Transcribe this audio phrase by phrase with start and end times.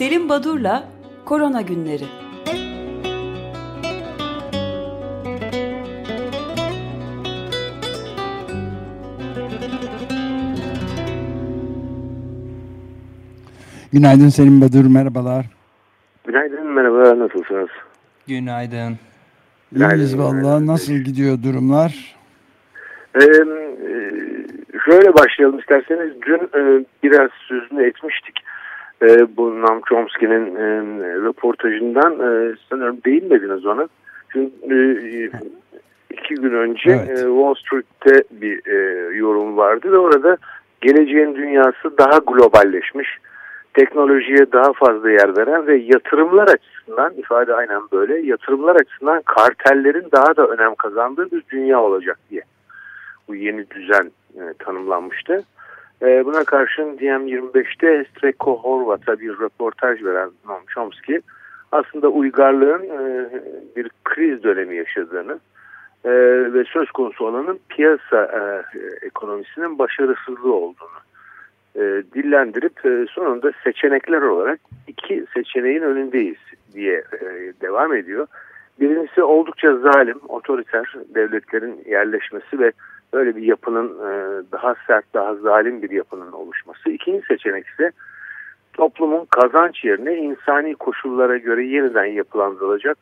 [0.00, 0.84] Selim Badur'la
[1.24, 2.04] Korona Günleri.
[13.92, 15.46] Günaydın Selim Badur, merhabalar.
[16.26, 17.68] Günaydın, merhaba, nasılsınız?
[18.28, 18.98] Günaydın.
[19.76, 20.66] İyiyiz valla.
[20.66, 22.16] Nasıl gidiyor durumlar?
[23.14, 23.26] Ee,
[24.84, 26.22] şöyle başlayalım isterseniz.
[26.26, 28.49] Dün e, biraz sözünü etmiştik.
[29.02, 30.66] E, bu Nam Chomsky'nin e,
[31.14, 33.88] röportajından e, sanırım değinmediniz ona.
[34.32, 34.78] Çünkü e,
[36.10, 37.08] iki gün önce Evet.
[37.10, 38.76] e, Wall Street'te bir e,
[39.16, 40.36] yorum vardı ve orada
[40.80, 43.08] geleceğin dünyası daha globalleşmiş,
[43.74, 50.36] teknolojiye daha fazla yer veren ve yatırımlar açısından ifade aynen böyle yatırımlar açısından kartellerin daha
[50.36, 52.42] da önem kazandığı bir dünya olacak diye
[53.28, 55.42] bu yeni düzen e, tanımlanmıştı.
[56.02, 61.20] E, buna karşın DM25'te Streko Horvat'a bir röportaj veren Noam Chomsky
[61.72, 63.30] aslında uygarlığın e,
[63.76, 65.38] bir kriz dönemi yaşadığını
[66.04, 66.10] e,
[66.52, 68.40] ve söz konusu olanın piyasa e,
[69.06, 71.00] ekonomisinin başarısızlığı olduğunu
[71.76, 71.80] e,
[72.14, 76.38] dillendirip e, sonunda seçenekler olarak iki seçeneğin önündeyiz
[76.74, 78.26] diye e, devam ediyor.
[78.80, 82.72] Birincisi oldukça zalim, otoriter devletlerin yerleşmesi ve
[83.12, 86.90] böyle bir yapının e, daha sert, daha zalim bir yapının oluşması.
[86.90, 87.92] İkinci seçenek ise
[88.72, 92.98] toplumun kazanç yerine insani koşullara göre yeniden yapılandırılacak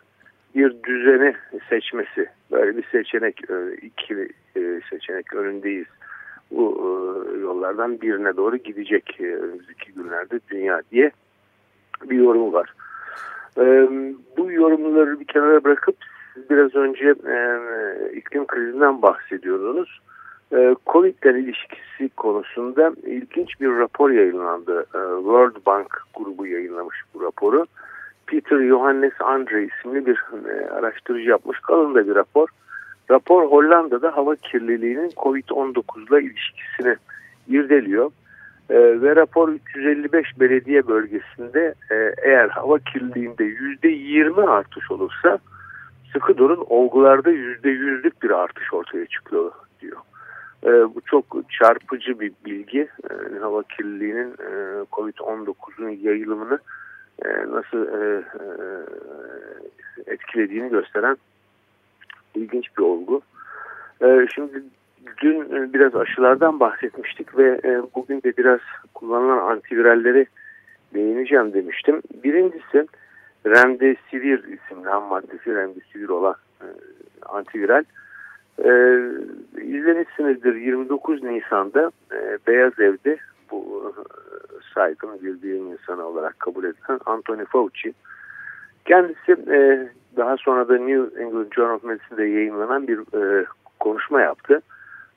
[0.55, 1.35] bir düzeni
[1.69, 2.27] seçmesi.
[2.53, 5.87] Böyle bir seçenek, e, iki e, seçenek önündeyiz.
[6.51, 6.85] Bu
[7.43, 11.11] yollardan birine doğru gidecek önümüzdeki günlerde dünya diye
[12.05, 12.75] bir yorumu var.
[14.37, 15.97] Bu yorumları bir kenara bırakıp
[16.39, 17.39] siz biraz önce e,
[18.17, 20.01] iklim krizinden bahsediyordunuz.
[20.53, 24.81] E, Covid'den ilişkisi konusunda ilginç bir rapor yayınlandı.
[24.81, 27.67] E, World Bank grubu yayınlamış bu raporu.
[28.27, 31.61] Peter Johannes Andre isimli bir e, araştırıcı yapmış.
[31.61, 32.49] Kalın da bir rapor.
[33.11, 36.97] Rapor Hollanda'da hava kirliliğinin Covid-19 ile ilişkisini
[37.49, 38.11] irdeliyor.
[38.71, 45.39] E, ve rapor 355 belediye bölgesinde e, eğer hava kirliliğinde %20 artış olursa
[46.13, 49.97] sıkı durun olgularda %100'lük bir artış ortaya çıkıyor diyor.
[50.65, 52.89] E, bu çok çarpıcı bir bilgi.
[53.11, 56.59] E, hava kirliliğinin e, Covid-19'un yayılımını
[57.25, 58.45] e, nasıl e, e,
[60.13, 61.17] etkilediğini gösteren
[62.35, 63.23] ilginç bir olgu.
[64.03, 64.63] E, şimdi
[65.23, 68.61] dün e, biraz aşılardan bahsetmiştik ve e, bugün de biraz
[68.95, 70.27] kullanılan antiviralleri
[70.95, 72.03] değineceğim demiştim.
[72.25, 72.87] Birincisi
[73.47, 76.67] Remdesivir isimli ham maddesi Remdesivir olan e,
[77.27, 77.85] antiviral.
[78.59, 78.71] E,
[79.63, 83.19] izlemişsinizdir 29 Nisan'da e, Beyaz Ev'de
[83.51, 84.01] bu e,
[84.75, 87.95] saygın bir insanı olarak kabul edilen Anthony Fauci
[88.89, 93.47] kendisi e, daha sonra da New England Journal of Medicine'de yayınlanan bir e,
[93.81, 94.61] konuşma yaptı.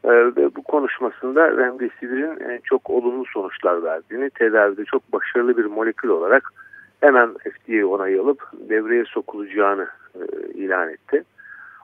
[0.04, 6.10] E, ve bu konuşmasında Remdesivir'in e, çok olumlu sonuçlar verdiğini, tedavide çok başarılı bir molekül
[6.10, 6.54] olarak
[7.02, 10.20] hemen FDA onayı alıp devreye sokulacağını e,
[10.54, 11.24] ilan etti.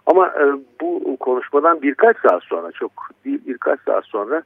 [0.06, 0.44] Ama e,
[0.82, 2.92] bu konuşmadan birkaç saat sonra, çok
[3.26, 4.44] değil birkaç saat sonra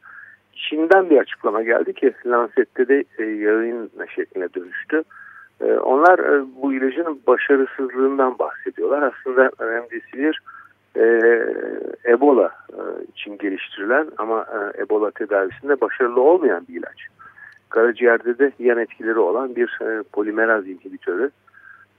[0.55, 5.03] Çin'den bir açıklama geldi ki Lancet'te de e, yayın şekline dönüştü.
[5.61, 9.01] E, onlar e, bu ilacın başarısızlığından bahsediyorlar.
[9.01, 10.41] Aslında Remdesivir
[10.95, 11.03] e,
[12.11, 12.81] Ebola e,
[13.15, 17.07] için geliştirilen ama e, Ebola tedavisinde başarılı olmayan bir ilaç.
[17.71, 21.31] Karaciğerde de yan etkileri olan bir e, polimeraz inhibitörü.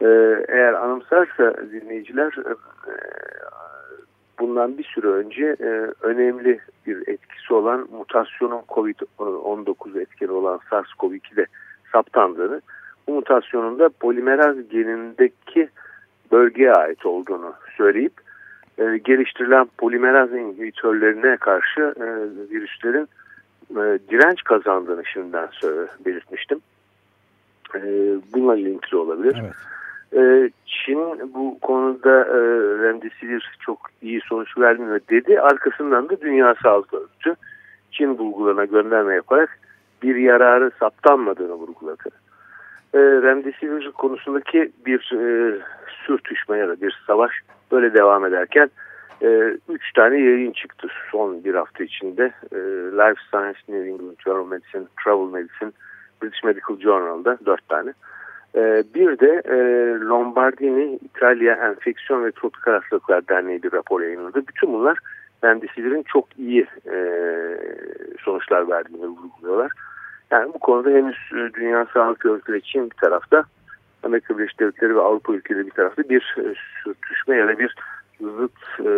[0.01, 0.07] E,
[0.49, 2.53] eğer anımsarsa dinleyiciler e,
[4.39, 5.71] bundan bir süre önce e,
[6.03, 11.47] önemli bir etkisi olan mutasyonun COVID-19 etkili olan SARS-CoV-2'de
[11.93, 12.61] saptandığını,
[13.09, 15.69] bu mutasyonun da polimeraz genindeki
[16.33, 18.13] bölgeye ait olduğunu söyleyip
[18.79, 22.07] e, geliştirilen polimeraz inhibitörlerine karşı e,
[22.51, 23.09] virüslerin
[23.73, 26.61] e, direnç kazandığını şimdiden söyle, belirtmiştim.
[27.75, 27.81] E,
[28.35, 29.43] bununla ilintili olabilir.
[29.43, 29.53] Evet.
[30.15, 32.39] E, Çin bu konuda e,
[32.83, 35.41] Remdesivir çok iyi sonuç vermiyor dedi.
[35.41, 37.35] Arkasından da Dünya Sağlık Örgütü
[37.93, 39.59] Çin bulgularına gönderme yaparak
[40.03, 42.11] bir yararı saptanmadığını vurguladı.
[42.95, 45.59] E, Remdesivir konusundaki bir e,
[46.07, 47.33] sürtüşme ya da bir savaş
[47.73, 48.71] böyle devam ederken
[49.23, 52.33] e, üç tane yayın çıktı son bir hafta içinde.
[52.53, 52.57] E,
[52.93, 55.73] Life Science, New England Journal of Medicine, Travel Medicine,
[56.23, 57.93] British Medical Journal'da dört tane.
[58.55, 59.57] E, bir de e,
[60.01, 64.43] Lombardini İtalya Enfeksiyon ve Tropikal Hastalıklar Derneği bir rapor yayınladı.
[64.49, 64.99] Bütün bunlar
[65.45, 66.97] Remdesivir'in çok iyi e,
[68.25, 69.73] sonuçlar verdiğini vurguluyorlar.
[70.31, 73.45] Yani bu konuda henüz e, Dünya Sağlık Örgütü için bir tarafta
[74.03, 76.55] Amerika Birleşik Devletleri ve Avrupa ülkeleri bir tarafta bir e,
[76.85, 77.75] sürtüşme ya da bir
[78.23, 78.93] zıt e,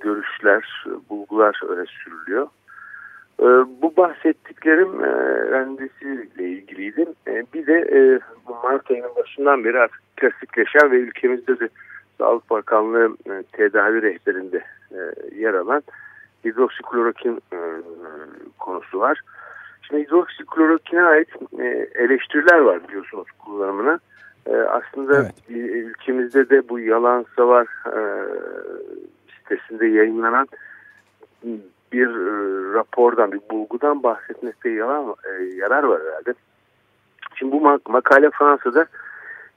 [0.00, 2.46] görüşler, bulgular öne sürülüyor.
[3.40, 3.46] E,
[3.82, 5.10] bu bahsettiklerim e,
[5.50, 7.06] rendesiyle ilgiliydi.
[7.26, 11.68] E, bir de e, bu Mart ayının başından beri artık klasikleşen ve ülkemizde de
[12.18, 14.98] Sağlık Bakanlığı e, tedavi rehberinde e,
[15.36, 15.82] yer alan
[16.44, 17.58] hidroksiklorokin e,
[18.58, 19.20] konusu var.
[19.82, 21.28] Şimdi hidroksiklorokine ait
[21.58, 23.98] e, eleştiriler var biliyorsunuz kullanımına.
[24.46, 25.34] E, aslında evet.
[25.48, 28.00] ülkemizde de bu yalan savar e,
[29.38, 30.48] sitesinde yayınlanan
[31.92, 36.34] bir e, rapordan, bir bulgudan bahsetmekte yalan, e, yarar var herhalde.
[37.34, 38.86] Şimdi bu mak makale Fransa'da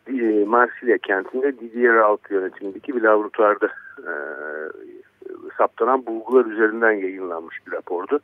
[0.07, 3.69] e, Marsilya kentinde Didier Raoult yönetimindeki bir laboratuvarda
[3.99, 4.11] e,
[5.57, 8.19] saptanan bulgular üzerinden yayınlanmış bir rapordu.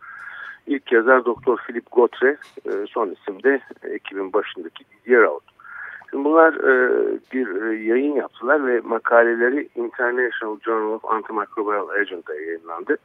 [0.67, 5.42] İlk yazar Doktor Philip Gotre, e, son isim de ekibin başındaki Didier Raoult.
[6.13, 7.01] Şimdi bunlar e,
[7.33, 12.97] bir e, yayın yaptılar ve makaleleri International Journal of Antimicrobial Agent'a yayınlandı.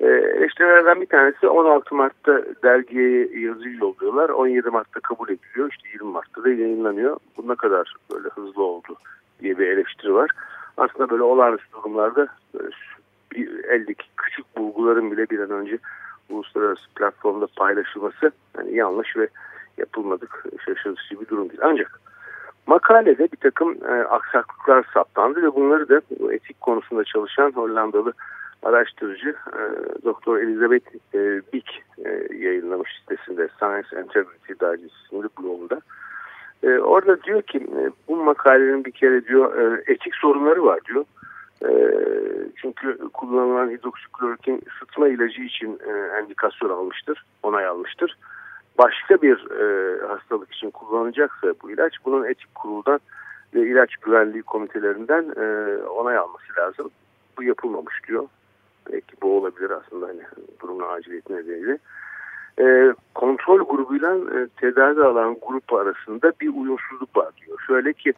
[0.00, 4.28] E, eleştirilerden bir tanesi 16 Mart'ta dergiye yazıyı yolluyorlar.
[4.28, 5.70] 17 Mart'ta kabul ediliyor.
[5.70, 7.16] İşte 20 Mart'ta da yayınlanıyor.
[7.36, 8.96] Bu ne kadar böyle hızlı oldu
[9.40, 10.30] diye bir eleştiri var.
[10.76, 12.70] Aslında böyle olağanüstü durumlarda böyle
[13.32, 15.78] bir, eldeki küçük bulguların bile bir an önce
[16.30, 19.28] uluslararası platformda paylaşılması yani yanlış ve
[19.76, 21.60] yapılmadık şaşırtıcı bir durum değil.
[21.62, 22.00] Ancak
[22.68, 26.00] makalede bir takım e, aksaklıklar saptandı ve bunları da
[26.32, 28.12] etik konusunda çalışan Hollandalı
[28.62, 29.62] araştırıcı e,
[30.04, 35.80] Doktor Elizabeth e, Bick e, yayınlamış sitesinde Science Integrity Digest isimli blogunda.
[36.62, 41.04] E, orada diyor ki e, bu makalenin bir kere diyor e, etik sorunları var diyor.
[41.64, 41.70] E,
[42.56, 48.18] çünkü kullanılan hidroksiklorokin sıtma ilacı için e, endikasyon almıştır, onay almıştır.
[48.78, 53.00] Başka bir e, hastalık için kullanılacaksa bu ilaç bunun etik kuruldan
[53.54, 56.90] ve ilaç güvenliği komitelerinden e, onay alması lazım.
[57.38, 58.26] Bu yapılmamış diyor.
[58.92, 60.22] Belki bu olabilir aslında hani
[60.62, 61.78] durumun aciliyeti nedeniyle.
[62.60, 67.58] E, kontrol grubuyla e, tedavi alan grup arasında bir uyumsuzluk var diyor.
[67.66, 68.12] Şöyle ki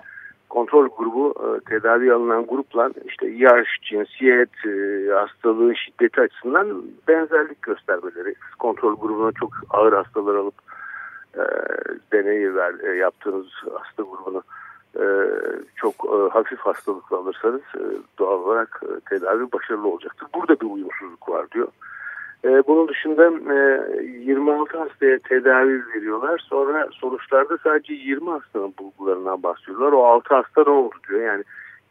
[0.50, 8.34] kontrol grubu e, tedavi alınan grupla işte yaş, cinsiyet, e, hastalığın şiddeti açısından benzerlik göstermeleri.
[8.58, 10.54] Kontrol grubuna çok ağır hastalar alıp
[11.34, 11.42] e,
[12.12, 14.42] deneyi ver, e, yaptığınız hasta grubunu
[14.96, 15.04] e,
[15.76, 17.82] çok e, hafif hastalıkla alırsanız e,
[18.18, 20.28] doğal olarak e, tedavi başarılı olacaktır.
[20.34, 21.68] Burada bir uyumsuzluk var diyor.
[22.44, 26.38] E, bunun dışında e, 26 hastaya tedavi veriyorlar.
[26.48, 29.92] Sonra sonuçlarda sadece 20 hastanın bulgularından bahsediyorlar.
[29.92, 31.20] O 6 hasta ne oldu diyor.
[31.20, 31.44] Yani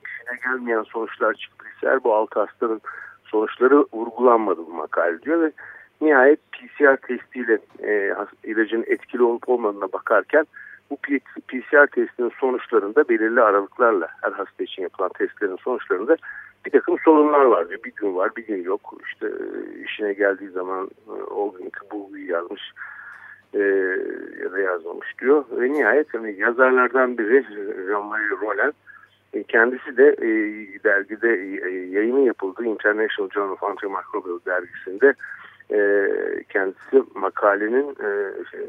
[0.05, 2.81] işine gelmeyen sonuçlar çıktıysa bu 6 hastanın
[3.23, 5.51] sonuçları vurgulanmadı bu makale diyor ve
[6.01, 10.45] nihayet PCR testiyle e, ilacın etkili olup olmadığına bakarken
[10.89, 10.97] bu
[11.47, 16.17] PCR testinin sonuçlarında belirli aralıklarla her hasta için yapılan testlerin sonuçlarında
[16.65, 17.79] bir takım sorunlar var diyor.
[17.83, 18.93] Bir gün var bir gün yok.
[19.05, 22.61] İşte e, işine geldiği zaman e, o günkü bulguyu yazmış
[23.53, 23.59] e,
[24.43, 25.45] ya da yazmamış diyor.
[25.51, 27.45] Ve nihayet hani yazarlardan biri
[27.87, 28.73] Jean-Marie Roland
[29.33, 30.29] e, kendisi de e,
[30.83, 35.13] dergide e, yayını yapıldığı International Journal of Antimicrobial dergisinde
[35.71, 35.79] e,
[36.49, 38.59] kendisi makalenin e, şey,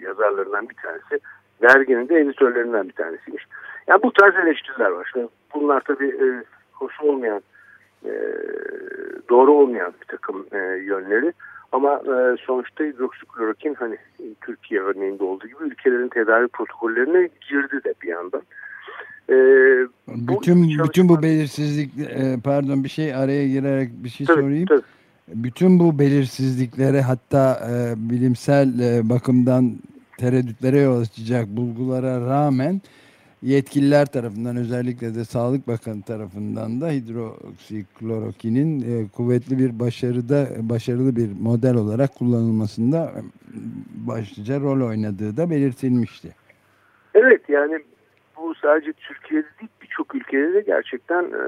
[0.00, 1.20] yazarlarından bir tanesi
[1.62, 3.44] derginin de editörlerinden bir tanesiymiş.
[3.86, 5.10] Yani bu tarz eleştiriler var.
[5.12, 6.26] Şimdi bunlar tabii e,
[6.78, 7.42] hoş olmayan,
[8.04, 8.12] e,
[9.30, 11.32] doğru olmayan bir takım e, yönleri.
[11.72, 13.96] Ama e, sonuçta hidroksiklorokin hani
[14.40, 18.42] Türkiye örneğinde olduğu gibi ülkelerin tedavi protokollerine girdi de bir yandan.
[19.30, 19.36] E,
[20.08, 24.66] bütün bu bütün bu belirsizlik e, pardon bir şey araya girerek bir şey tabii, sorayım.
[24.66, 24.82] Tabii.
[25.28, 29.72] Bütün bu belirsizliklere hatta e, bilimsel e, bakımdan
[30.18, 32.80] tereddütlere yol açacak bulgulara rağmen
[33.42, 41.30] yetkililer tarafından özellikle de Sağlık Bakanı tarafından da hidroksiklorokinin e, kuvvetli bir başarıda başarılı bir
[41.40, 43.20] model olarak kullanılmasında e,
[44.08, 46.34] başlıca rol oynadığı da belirtilmişti.
[47.14, 47.78] Evet yani
[48.36, 51.42] bu sadece Türkiye'de değil birçok ülkede de gerçekten e,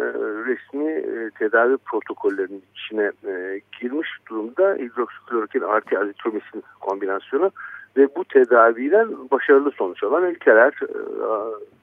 [0.47, 7.50] resmi e, tedavi protokollerinin içine e, girmiş durumda hidroksiklorokin artı azitromisin kombinasyonu
[7.97, 10.87] ve bu tedaviden başarılı sonuç alan ülkeler e,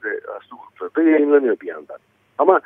[0.03, 1.97] ve hasta grupları yayınlanıyor bir yandan.
[2.37, 2.59] Ama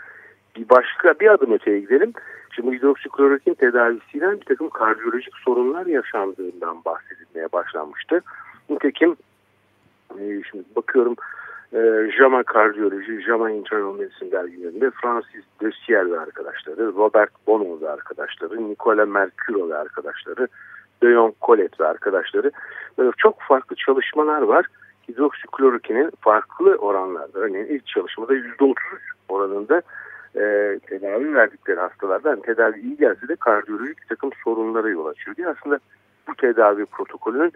[0.55, 2.13] bir başka bir adım öteye gidelim.
[2.55, 8.21] Şimdi hidroksiklorokin tedavisiyle bir takım kardiyolojik sorunlar yaşandığından bahsedilmeye başlanmıştı.
[8.69, 9.15] Nitekim
[10.19, 11.15] e, şimdi bakıyorum
[11.73, 18.69] e, JAMA Kardiyoloji, JAMA Internal Medicine dergilerinde Francis Dessier ve arkadaşları, Robert Bono ve arkadaşları,
[18.69, 20.47] Nicola Mercuro ve arkadaşları,
[21.03, 22.51] Deyon Collet ve arkadaşları
[22.97, 24.65] böyle çok farklı çalışmalar var.
[25.09, 28.75] Hidroksiklorokinin farklı oranlarda örneğin ilk çalışmada %33
[29.29, 29.81] oranında
[30.35, 35.79] e, tedavi verdikleri hastalardan tedavi iyi gelse de kardiyolojik takım sorunlara yol açıyor diye aslında
[36.27, 37.53] bu tedavi protokolünün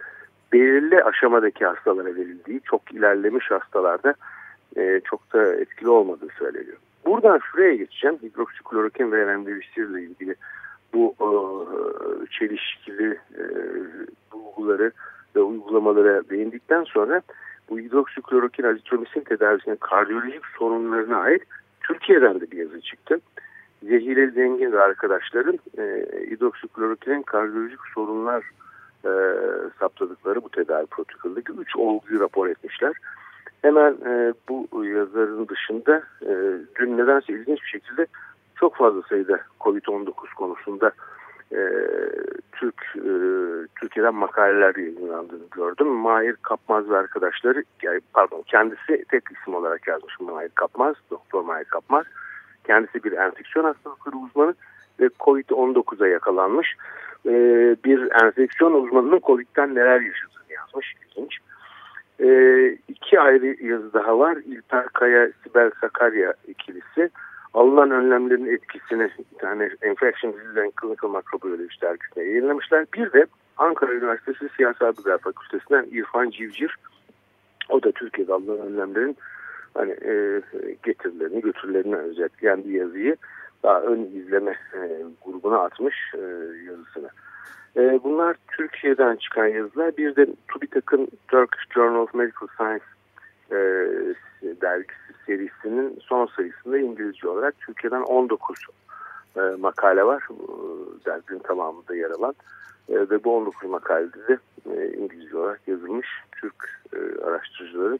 [0.54, 4.14] belirli aşamadaki hastalara verildiği çok ilerlemiş hastalarda
[4.78, 6.78] e, çok da etkili olmadığı söyleniyor.
[7.06, 8.18] Buradan şuraya geçeceğim.
[8.24, 10.36] Hidroksiklorokin ve remdesivir ile ilgili
[10.96, 11.30] bu e,
[12.40, 13.44] çelişkili e,
[14.34, 14.92] bulguları
[15.36, 17.22] ve uygulamalara değindikten sonra
[17.70, 21.44] bu hidroksiklorokin azitromisin tedavisinin kardiyolojik sorunlarına ait
[21.82, 23.20] Türkiye'den de bir yazı çıktı.
[23.84, 28.44] Zehire Zengin ve arkadaşların e, hidroksiklorokinin kardiyolojik sorunlar
[29.06, 29.12] e,
[29.80, 32.94] saptadıkları bu tedavi protokolündeki 3 olguyu rapor etmişler.
[33.62, 36.34] Hemen e, bu yazarın dışında e,
[36.80, 38.08] dün nedense ilginç bir şekilde
[38.59, 40.91] çok fazla sayıda COVID-19 konusunda
[41.51, 41.59] e,
[42.51, 43.12] Türk e,
[43.79, 45.88] Türkiye'den makaleler yayınlandığını gördüm.
[45.88, 47.63] Mahir Kapmaz ve arkadaşları,
[48.13, 52.05] pardon kendisi tek isim olarak yazmış Mahir Kapmaz, Doktor Mahir Kapmaz.
[52.67, 54.53] Kendisi bir enfeksiyon hastalıkları uzmanı
[55.00, 56.75] ve COVID-19'a yakalanmış.
[57.25, 57.31] E,
[57.85, 60.95] bir enfeksiyon uzmanının COVID'den neler yaşadığını yazmış.
[61.01, 61.38] İlginç.
[62.19, 62.29] E,
[62.88, 64.38] iki ayrı yazı daha var.
[64.45, 67.09] İlper Kaya, Sibel Sakarya ikilisi
[67.55, 69.09] alınan önlemlerin etkisini
[69.39, 72.85] tane Infection Disease and Clinical Microbiology dergisine yayınlamışlar.
[72.93, 73.25] Bir de
[73.57, 76.75] Ankara Üniversitesi Siyasal Bilgiler Fakültesinden İrfan Civcir
[77.69, 79.17] o da Türkiye'de alınan önlemlerin
[79.74, 80.41] hani e,
[80.83, 83.15] getirilerini götürülerini özetleyen bir yazıyı
[83.63, 86.21] daha ön izleme e, grubuna atmış e,
[86.67, 87.09] yazısını.
[87.77, 89.97] E, bunlar Türkiye'den çıkan yazılar.
[89.97, 92.85] Bir de TÜBİTAK'ın Turkish Journal of Medical Science
[93.51, 93.55] e,
[94.62, 98.58] dergisi serisinin son sayısında İngilizce olarak Türkiye'den 19
[99.38, 100.24] e, makale var.
[100.32, 102.36] E, derginin tamamında yer alan.
[102.89, 104.38] E, ve bu 19 makalede de
[104.75, 106.08] e, İngilizce olarak yazılmış
[106.41, 108.00] Türk e, araştırıcıların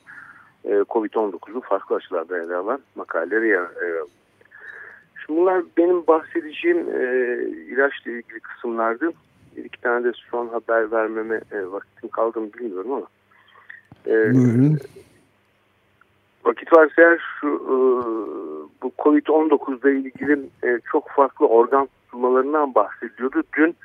[0.64, 4.08] e, COVID-19'u farklı açılardan ele alan makaleleri yer, yer alıyor.
[5.26, 7.04] Şimdi bunlar benim bahsedeceğim e,
[7.74, 9.12] ilaçla ilgili kısımlardı.
[9.58, 13.08] Bir iki tane de son haber vermeme e, vaktim kaldı mı bilmiyorum ama.
[14.08, 14.80] E, Buyurun
[16.46, 17.76] vakit varsa eğer şu e,
[18.84, 23.44] bu Covid-19 ile ilgili e, çok farklı organ tutulmalarından bahsediyordu.
[23.58, 23.76] Dün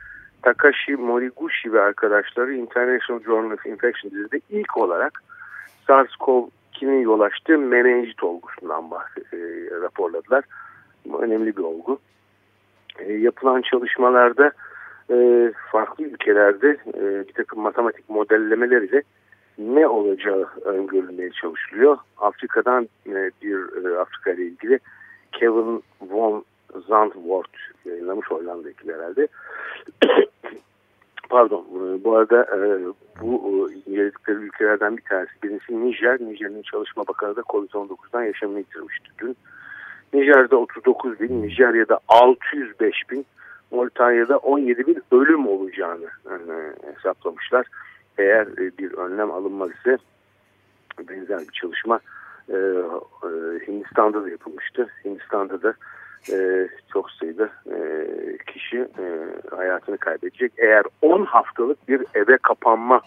[0.43, 5.23] Takashi Moriguchi ve arkadaşları International Journal of Infection Disease'de ilk olarak
[5.89, 8.85] SARS-CoV-2'nin yol açtığı menenjit olgusundan
[9.33, 9.37] e,
[9.83, 10.45] raporladılar.
[11.19, 11.99] Önemli bir olgu.
[13.09, 14.53] Yapılan çalışmalarda
[15.73, 16.77] farklı ülkelerde
[17.29, 19.03] bir takım matematik modellemeler ile
[19.61, 21.99] ne olacağı öngörülmeye çalışılıyor.
[22.19, 24.79] Afrika'dan e, bir e, Afrika ile ilgili
[25.33, 26.45] Kevin von
[26.89, 27.51] Zandvoort
[27.85, 29.29] yayınlamış Hollanda'daki herhalde.
[31.31, 32.47] Pardon e, bu arada
[33.21, 36.21] bu inceledikleri ülkelerden bir tanesi birincisi Nijer.
[36.21, 39.37] Nijer'in çalışma bakanı da Covid-19'dan yaşamını yitirmişti dün.
[40.13, 43.27] Nijer'de 39 bin, Nijerya'da 605 bin,
[43.71, 46.07] Moritanya'da 17 bin ölüm olacağını
[46.95, 47.67] hesaplamışlar
[48.19, 49.99] eğer e, bir önlem alınmaz ise
[51.09, 52.01] benzer bir çalışma
[52.49, 53.29] e, e,
[53.69, 54.89] Hindistan'da da yapılmıştı.
[55.05, 55.75] Hindistan'da da
[56.93, 57.49] çok sayıda
[58.47, 58.89] kişi
[59.57, 60.53] hayatını kaybedecek.
[60.57, 63.01] Eğer 10 haftalık bir eve kapanma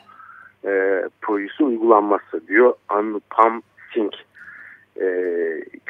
[0.66, 3.62] e, projesi uygulanmazsa diyor Anupam
[3.94, 4.18] Singh.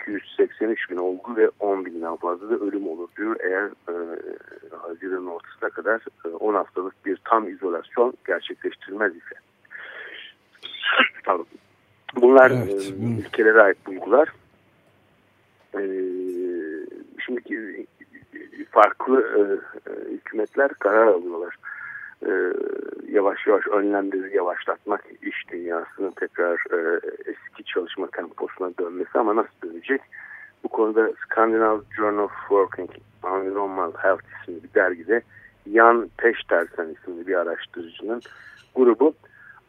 [0.07, 3.35] 283 bin olgu ve 10 binden fazla da ölüm olur diyor.
[3.39, 3.95] Eğer e,
[4.77, 9.35] Haziran ortasına kadar e, 10 haftalık bir tam izolasyon gerçekleştirilmez ise.
[11.25, 11.45] Pardon.
[12.15, 12.93] Bunlar evet.
[12.99, 14.29] e, ülkelere ait bulgular.
[15.75, 15.81] E,
[17.25, 17.85] şimdiki
[18.71, 19.41] farklı e,
[19.89, 21.55] e, hükümetler karar alıyorlar.
[22.25, 22.53] E,
[23.11, 30.01] yavaş yavaş önlemleri yavaşlatmak iş dünyasının tekrar e, eski çalışma temposuna dönmesi ama nasıl dönecek?
[30.63, 32.89] Bu konuda Scandinavian Journal of Working
[33.23, 35.21] Environmental Health isimli bir dergide
[35.73, 38.21] Jan Peştersen isimli bir araştırıcının
[38.75, 39.13] grubu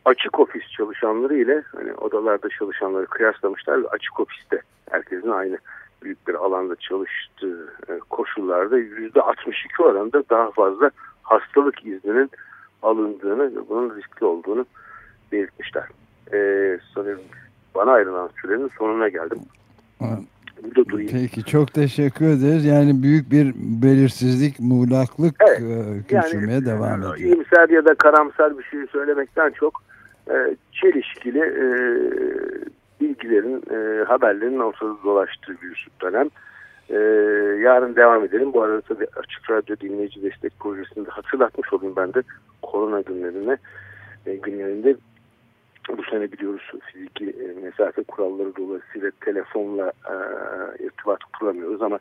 [0.05, 5.59] açık ofis çalışanları ile hani odalarda çalışanları kıyaslamışlar ve açık ofiste herkesin aynı
[6.03, 10.91] büyük bir alanda çalıştığı e, koşullarda yüzde 62 oranında daha fazla
[11.25, 12.31] hastalık izninin
[12.83, 14.67] alındığını ve bunun riskli olduğunu
[15.33, 15.85] belirtmişler.
[16.33, 17.21] Ee, sanırım
[17.75, 19.39] bana ayrılan sürenin sonuna geldim.
[20.65, 21.11] Burada durayım.
[21.13, 22.65] Peki çok teşekkür ederiz.
[22.65, 27.17] Yani büyük bir belirsizlik, muğlaklık evet, e, küçülmeye yani, devam ediyor.
[27.17, 29.83] İyimser ya da karamsar bir şey söylemekten çok
[30.31, 31.67] e, çelişkili e,
[33.01, 36.29] bilgilerin, e, haberlerin ortada dolaştığı bir dönem.
[36.91, 36.95] Ee,
[37.63, 38.53] yarın devam edelim.
[38.53, 42.23] Bu arada tabii Açık Radyo Dinleyici Destek Projesi'nde hatırlatmış olayım ben de
[42.63, 43.57] korona günlerine
[44.27, 44.97] e, günlerinde
[45.99, 50.15] bu sene biliyoruz fiziki e, mesafe kuralları dolayısıyla telefonla e,
[50.85, 51.99] irtibat kuramıyoruz ama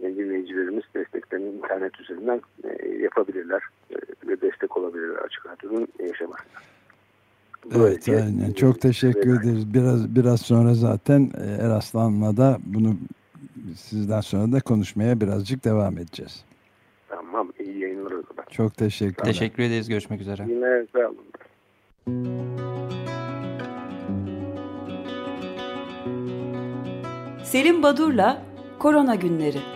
[0.00, 3.96] e, dinleyicilerimiz desteklerini internet üzerinden e, yapabilirler e,
[4.28, 6.60] ve destek olabilirler Açık Radyo'nun yaşamasına.
[7.76, 8.52] Evet, aynen.
[8.52, 9.74] Çok teşekkür ederiz.
[9.74, 11.30] Biraz biraz sonra zaten
[11.60, 12.96] Eraslan'la da bunu
[13.74, 16.44] sizden sonra da konuşmaya birazcık devam edeceğiz.
[17.08, 18.44] Tamam, iyi yayınlar o zaman.
[18.50, 19.88] Çok teşekkür Teşekkür ederiz.
[19.88, 20.44] Görüşmek üzere.
[20.48, 21.26] Yine sağ olun.
[27.44, 28.42] Selim Badur'la
[28.78, 29.75] Korona Günleri